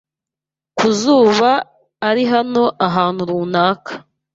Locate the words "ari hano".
2.09-2.63